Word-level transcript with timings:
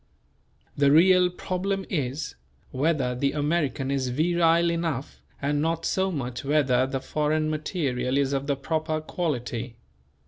The 0.75 0.91
real 0.91 1.29
problem 1.29 1.85
is: 1.87 2.33
Whether 2.71 3.13
the 3.13 3.33
American 3.33 3.91
is 3.91 4.07
virile 4.07 4.71
enough 4.71 5.21
and 5.39 5.61
not 5.61 5.85
so 5.85 6.11
much 6.11 6.43
whether 6.43 6.87
the 6.87 6.99
foreign 7.01 7.51
material 7.51 8.17
is 8.17 8.33
of 8.33 8.47
the 8.47 8.55
proper 8.55 8.99
quality. 8.99 9.77